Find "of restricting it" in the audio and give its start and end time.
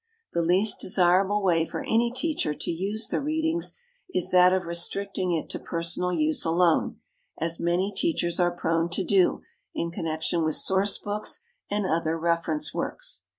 4.51-5.47